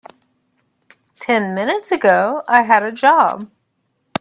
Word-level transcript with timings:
Ten 1.19 1.53
minutes 1.53 1.91
ago 1.91 2.41
I 2.47 2.63
had 2.63 2.81
a 2.81 2.91
job. 2.91 3.51